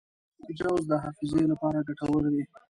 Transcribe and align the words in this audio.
جوز 0.57 0.81
د 0.89 0.91
حافظې 1.03 1.43
لپاره 1.51 1.85
ګټور 1.87 2.23
دي. 2.33 2.43